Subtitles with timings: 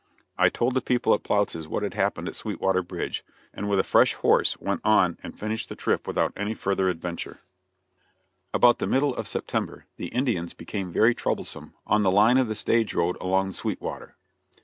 [0.35, 3.83] I told the people at Ploutz's what had happened at Sweetwater Bridge, and with a
[3.83, 7.39] fresh horse went on and finished the trip without any further adventure.
[7.39, 11.75] [Illustration: ATTACK ON STAGE COACH.] About the middle of September the Indians became very troublesome
[11.85, 14.15] on the line of the stage road along the Sweetwater.